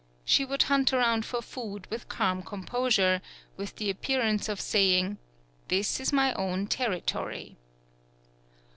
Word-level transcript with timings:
She 0.25 0.45
would 0.45 0.63
hunt 0.63 0.93
around 0.93 1.27
for 1.27 1.43
food 1.43 1.85
with 1.91 2.09
calm 2.09 2.41
composure, 2.41 3.21
with 3.55 3.75
the 3.75 3.91
appearance 3.91 4.49
of 4.49 4.59
saying: 4.59 5.19
"This 5.67 5.99
is 5.99 6.11
my 6.11 6.33
own 6.33 6.65
territory." 6.65 7.55